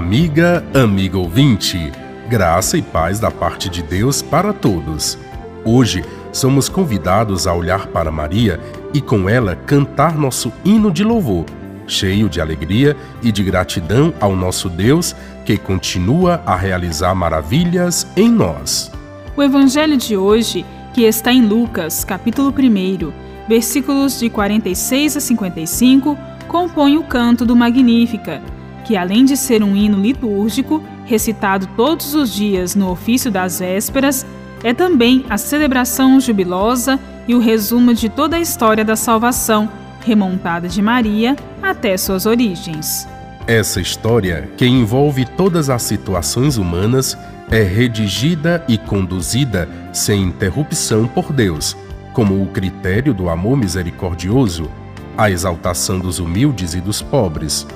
[0.00, 1.92] Amiga, amigo ouvinte,
[2.26, 5.18] graça e paz da parte de Deus para todos.
[5.62, 6.02] Hoje
[6.32, 8.58] somos convidados a olhar para Maria
[8.94, 11.44] e com ela cantar nosso hino de louvor,
[11.86, 15.14] cheio de alegria e de gratidão ao nosso Deus
[15.44, 18.90] que continua a realizar maravilhas em nós.
[19.36, 20.64] O evangelho de hoje,
[20.94, 23.12] que está em Lucas, capítulo 1,
[23.46, 26.16] versículos de 46 a 55,
[26.48, 28.40] compõe o canto do Magnífica
[28.84, 34.26] que além de ser um hino litúrgico, recitado todos os dias no ofício das vésperas,
[34.62, 39.68] é também a celebração jubilosa e o resumo de toda a história da salvação,
[40.04, 43.08] remontada de Maria até suas origens.
[43.46, 47.16] Essa história, que envolve todas as situações humanas,
[47.50, 51.76] é redigida e conduzida sem interrupção por Deus,
[52.12, 54.70] como o critério do amor misericordioso,
[55.16, 57.66] a exaltação dos humildes e dos pobres,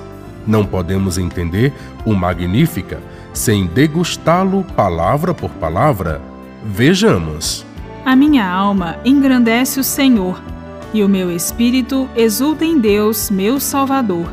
[0.47, 1.73] não podemos entender
[2.05, 2.99] o Magnífica
[3.33, 6.21] sem degustá-lo palavra por palavra.
[6.63, 7.65] Vejamos.
[8.05, 10.41] A minha alma engrandece o Senhor,
[10.93, 14.31] e o meu espírito exulta em Deus, meu Salvador,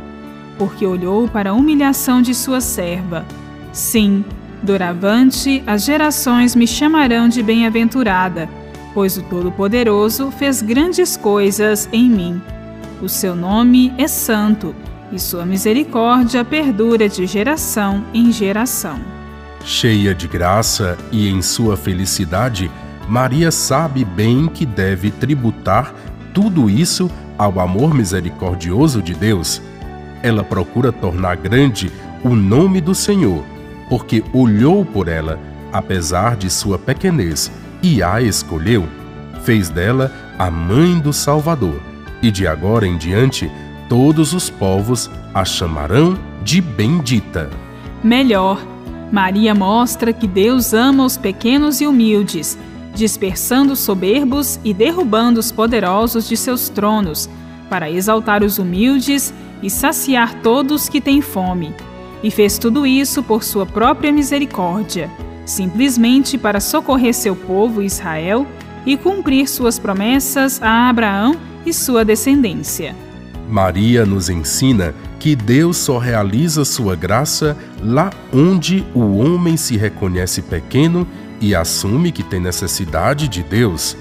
[0.56, 3.24] porque olhou para a humilhação de sua serva.
[3.72, 4.24] Sim,
[4.62, 8.48] doravante as gerações me chamarão de bem-aventurada,
[8.94, 12.40] pois o Todo-Poderoso fez grandes coisas em mim.
[13.02, 14.74] O seu nome é santo
[15.12, 18.98] e sua misericórdia perdura de geração em geração.
[19.64, 22.70] Cheia de graça e em sua felicidade,
[23.08, 25.94] Maria sabe bem que deve tributar
[26.32, 29.60] tudo isso ao amor misericordioso de Deus.
[30.22, 31.92] Ela procura tornar grande
[32.24, 33.44] o nome do Senhor,
[33.88, 35.38] porque olhou por ela,
[35.72, 37.50] apesar de sua pequenez,
[37.82, 38.88] e a escolheu.
[39.44, 41.80] Fez dela a mãe do Salvador,
[42.22, 43.50] e de agora em diante
[43.92, 47.50] todos os povos a chamarão de bendita.
[48.02, 48.58] Melhor,
[49.12, 52.56] Maria mostra que Deus ama os pequenos e humildes,
[52.94, 57.28] dispersando os soberbos e derrubando os poderosos de seus tronos,
[57.68, 61.74] para exaltar os humildes e saciar todos que têm fome.
[62.22, 65.10] E fez tudo isso por sua própria misericórdia,
[65.44, 68.46] simplesmente para socorrer seu povo Israel
[68.86, 71.36] e cumprir suas promessas a Abraão
[71.66, 72.96] e sua descendência.
[73.52, 80.40] Maria nos ensina que Deus só realiza sua graça lá onde o homem se reconhece
[80.40, 81.06] pequeno
[81.38, 83.94] e assume que tem necessidade de Deus.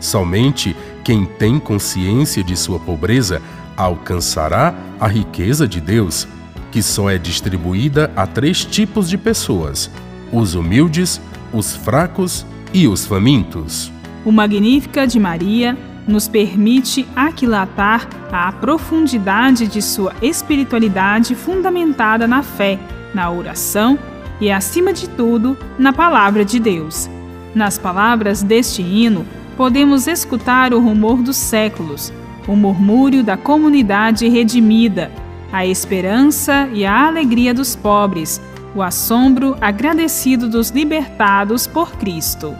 [0.00, 3.42] Somente quem tem consciência de sua pobreza
[3.76, 6.26] alcançará a riqueza de Deus,
[6.72, 9.90] que só é distribuída a três tipos de pessoas:
[10.32, 11.20] os humildes,
[11.52, 13.92] os fracos e os famintos.
[14.24, 15.76] O Magnífica de Maria
[16.06, 22.78] nos permite aquilatar a profundidade de sua espiritualidade fundamentada na fé,
[23.14, 23.98] na oração
[24.40, 27.08] e, acima de tudo, na palavra de Deus.
[27.54, 29.24] Nas palavras deste hino,
[29.56, 32.12] podemos escutar o rumor dos séculos,
[32.46, 35.10] o murmúrio da comunidade redimida,
[35.52, 38.40] a esperança e a alegria dos pobres,
[38.74, 42.54] o assombro agradecido dos libertados por Cristo.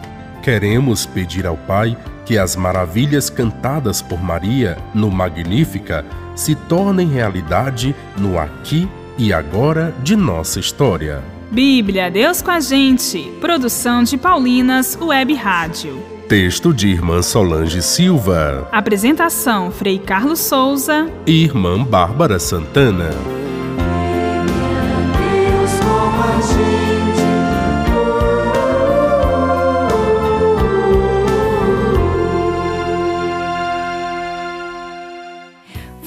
[0.45, 7.95] Queremos pedir ao Pai que as maravilhas cantadas por Maria no Magnífica se tornem realidade
[8.15, 11.23] no aqui e agora de nossa história.
[11.49, 13.27] Bíblia, Deus com a gente.
[13.41, 15.99] Produção de Paulinas Web Rádio.
[16.29, 18.67] Texto de Irmã Solange Silva.
[18.71, 23.09] Apresentação: Frei Carlos Souza e Irmã Bárbara Santana.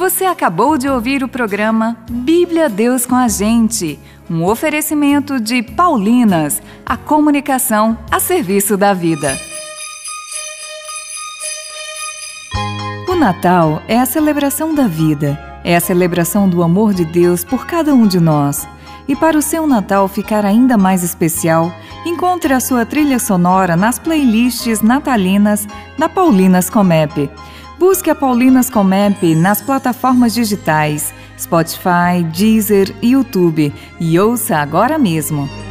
[0.09, 6.63] Você acabou de ouvir o programa Bíblia Deus com a Gente, um oferecimento de Paulinas,
[6.87, 9.37] a comunicação a serviço da vida.
[13.07, 17.67] O Natal é a celebração da vida, é a celebração do amor de Deus por
[17.67, 18.67] cada um de nós.
[19.07, 21.71] E para o seu Natal ficar ainda mais especial,
[22.07, 25.69] encontre a sua trilha sonora nas playlists natalinas
[25.99, 27.31] da Paulinas Comep.
[27.79, 35.68] Busque a Paulinas Comep nas plataformas digitais Spotify, Deezer YouTube e ouça agora mesmo.